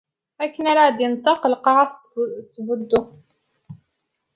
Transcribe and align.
Akken 0.43 0.65
ara 0.71 0.95
d-inṭeq, 0.97 1.41
lqaɛa 1.53 1.85
tettdubu. 1.91 3.01